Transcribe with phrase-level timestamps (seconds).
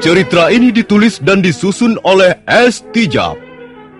[0.00, 2.80] Cerita ini ditulis dan disusun oleh S.
[2.88, 3.36] Tijab.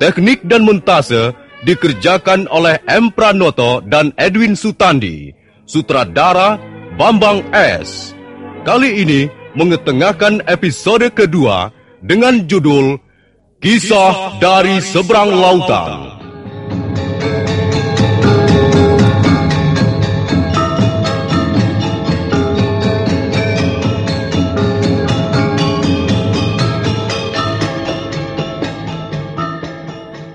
[0.00, 1.37] Teknik dan montase
[1.69, 3.12] dikerjakan oleh M.
[3.12, 5.28] Pranoto dan Edwin Sutandi.
[5.69, 6.56] Sutradara
[6.97, 8.16] Bambang S.
[8.65, 11.69] Kali ini mengetengahkan episode kedua
[12.00, 12.97] dengan judul
[13.60, 16.09] Kisah dari Seberang Lautan.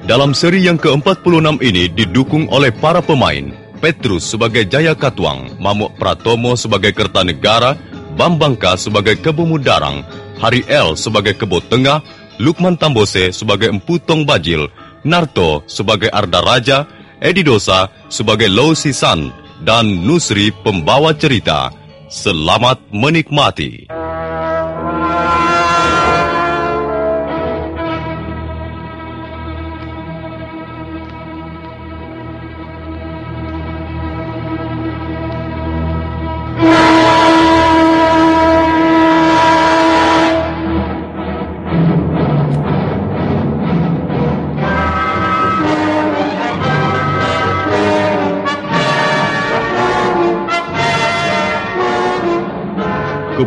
[0.06, 3.50] Dalam seri yang ke-46 ini didukung oleh para pemain
[3.82, 7.74] Petrus sebagai Jaya Katuang, Mamuk Pratomo sebagai Kertanegara,
[8.14, 10.06] Bambangka sebagai Kebo Mudarang,
[10.38, 12.06] Hari L sebagai Kebo Tengah,
[12.38, 14.70] Lukman Tambose sebagai Empu Tong Bajil,
[15.02, 16.86] Narto sebagai Arda Raja,
[17.18, 19.34] Edi Dosa sebagai Lo Sisan,
[19.66, 21.74] dan Nusri pembawa cerita.
[22.14, 24.05] Selamat menikmati.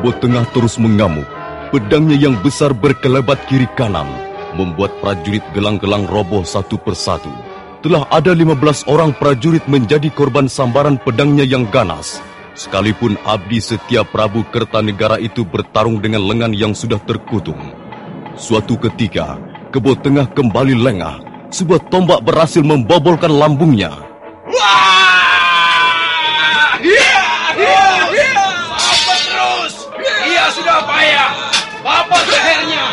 [0.09, 1.29] Kebo Tengah terus mengamuk.
[1.69, 4.09] Pedangnya yang besar berkelebat kiri kanan,
[4.57, 7.29] membuat prajurit gelang-gelang roboh satu persatu.
[7.85, 12.25] Telah ada 15 orang prajurit menjadi korban sambaran pedangnya yang ganas.
[12.57, 17.61] Sekalipun abdi setia Prabu Kertanegara itu bertarung dengan lengan yang sudah terkutung.
[18.33, 19.37] Suatu ketika,
[19.77, 21.21] Kebo Tengah kembali lengah.
[21.53, 23.93] Sebuah tombak berhasil membobolkan lambungnya.
[24.57, 24.81] Wah!
[26.81, 27.21] Ya,
[27.61, 28.38] ya, ya.
[30.69, 31.33] Sudah payah.
[31.81, 32.85] Bapak lehernya.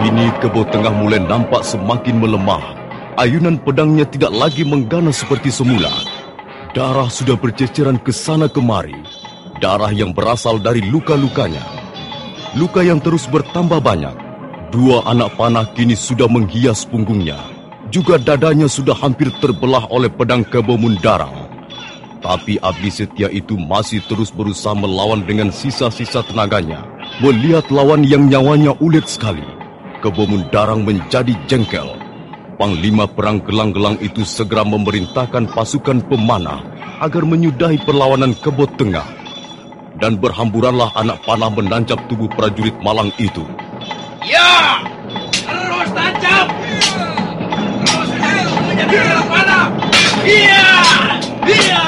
[0.00, 2.64] Kini Kebo Tengah mulai nampak semakin melemah.
[3.18, 6.17] ayunan pedangnya tidak lagi mengganas seperti semula.
[6.76, 8.92] Darah sudah berceceran ke sana kemari.
[9.56, 11.64] Darah yang berasal dari luka-lukanya.
[12.60, 14.12] Luka yang terus bertambah banyak.
[14.68, 17.40] Dua anak panah kini sudah menghias punggungnya.
[17.88, 21.48] Juga dadanya sudah hampir terbelah oleh pedang kebo Mundarang.
[22.20, 26.84] Tapi abdi setia itu masih terus berusaha melawan dengan sisa-sisa tenaganya.
[27.24, 29.46] Melihat lawan yang nyawanya ulet sekali,
[29.98, 31.97] Kebo Mundarang menjadi jengkel.
[32.58, 36.58] Panglima perang gelang-gelang itu segera memerintahkan pasukan pemanah
[36.98, 39.06] agar menyudahi perlawanan Kebo Tengah.
[40.02, 43.46] Dan berhamburanlah anak panah menancap tubuh prajurit Malang itu.
[44.26, 44.82] Ya!
[45.30, 46.46] Terus tancap!
[47.86, 48.10] Terus
[48.66, 49.64] menjadi anak panah!
[50.26, 50.70] Iya!
[51.46, 51.84] Iya!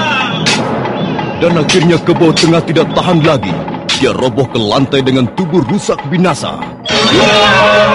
[1.43, 3.51] Dan akhirnya Kebo Tengah tidak tahan lagi.
[3.99, 6.63] Dia roboh ke lantai dengan tubuh rusak binasa.
[6.87, 7.91] Cukup.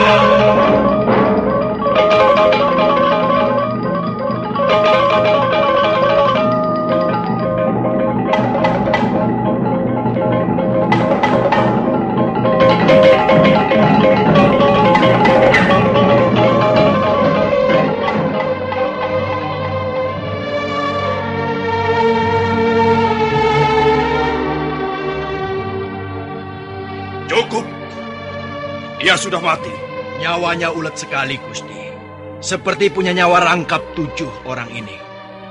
[29.05, 29.69] Dia sudah mati.
[30.17, 31.93] Nyawanya ulet sekali, Gusti.
[32.41, 34.97] Seperti punya nyawa rangkap tujuh orang ini.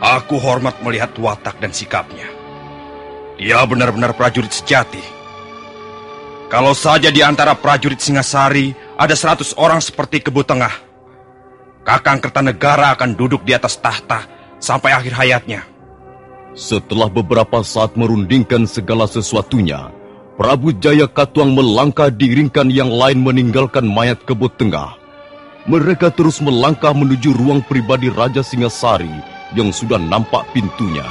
[0.02, 2.26] Aku hormat melihat watak dan sikapnya.
[3.38, 4.98] Dia benar-benar prajurit sejati.
[6.50, 10.74] Kalau saja di antara prajurit Singasari ada seratus orang seperti Kebu Tengah,
[11.86, 14.26] Kakang Kertanegara akan duduk di atas tahta
[14.58, 15.62] sampai akhir hayatnya.
[16.58, 19.94] Setelah beberapa saat merundingkan segala sesuatunya,
[20.34, 24.98] Prabu Jaya Katuang melangkah diiringkan yang lain meninggalkan mayat kebut tengah.
[25.70, 29.14] Mereka terus melangkah menuju ruang pribadi Raja Singasari
[29.54, 31.06] yang sudah nampak pintunya.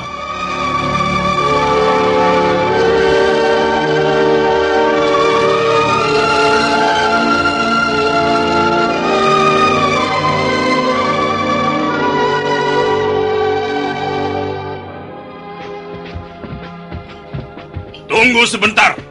[18.11, 19.02] Tunggu sebentar.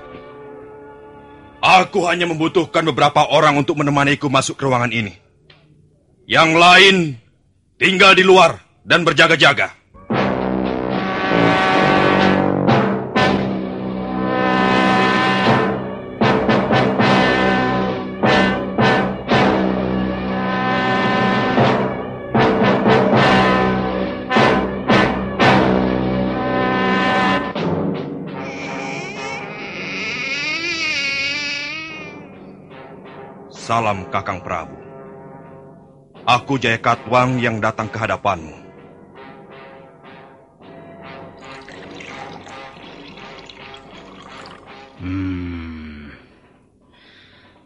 [1.82, 5.18] Aku hanya membutuhkan beberapa orang untuk menemaniku masuk ke ruangan ini.
[6.30, 6.96] Yang lain
[7.74, 9.81] tinggal di luar dan berjaga-jaga.
[33.72, 34.76] Salam Kakang Prabu.
[36.28, 38.52] Aku Jaya Katwang yang datang ke hadapanmu.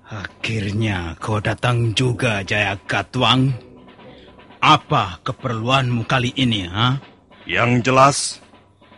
[0.06, 3.50] Akhirnya kau datang juga, Jaya Katwang.
[4.62, 7.02] Apa keperluanmu kali ini, ha?
[7.50, 8.18] Yang jelas,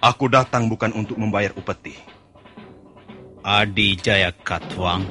[0.05, 1.97] aku datang bukan untuk membayar upeti.
[3.41, 5.09] Adi Jaya Katwang,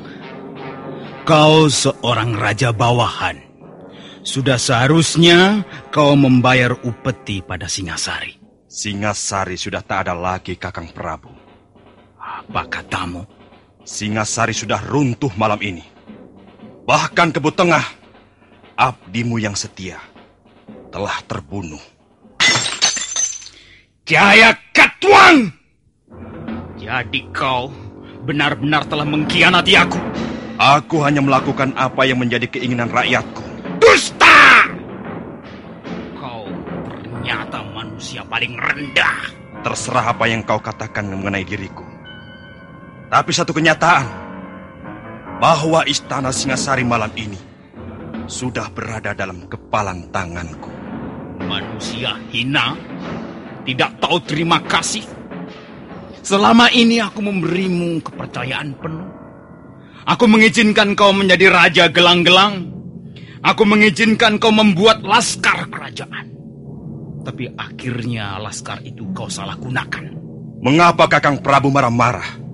[1.28, 3.36] kau seorang raja bawahan.
[4.24, 8.40] Sudah seharusnya kau membayar upeti pada Singasari.
[8.72, 11.32] Singasari sudah tak ada lagi Kakang Prabu.
[12.16, 13.28] Apa katamu?
[13.84, 15.84] Singasari sudah runtuh malam ini.
[16.88, 17.84] Bahkan kebut tengah,
[18.80, 20.00] abdimu yang setia,
[20.96, 21.84] telah terbunuh.
[24.08, 25.52] Jaya Katwang!
[26.80, 27.68] Jadi kau
[28.24, 30.27] benar-benar telah mengkhianati aku.
[30.58, 33.46] Aku hanya melakukan apa yang menjadi keinginan rakyatku.
[33.78, 34.66] Dusta!
[36.18, 36.50] Kau
[36.90, 39.38] ternyata manusia paling rendah.
[39.62, 41.86] Terserah apa yang kau katakan mengenai diriku.
[43.08, 44.28] Tapi satu kenyataan,
[45.38, 47.38] bahwa istana Singasari malam ini
[48.26, 50.74] sudah berada dalam kepalan tanganku.
[51.46, 52.74] Manusia hina,
[53.62, 55.06] tidak tahu terima kasih.
[56.26, 59.17] Selama ini aku memberimu kepercayaan penuh.
[60.08, 62.72] Aku mengizinkan kau menjadi raja gelang-gelang.
[63.44, 66.32] Aku mengizinkan kau membuat laskar kerajaan.
[67.28, 70.16] Tapi akhirnya laskar itu kau salah gunakan.
[70.64, 72.47] Mengapa Kakang Prabu marah-marah?